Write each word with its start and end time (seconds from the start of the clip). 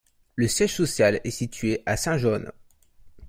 Le 0.35 0.47
siège 0.47 0.73
social 0.77 1.21
est 1.23 1.29
situé 1.29 1.83
à 1.85 1.95
Saint 1.95 2.17
John. 2.17 2.51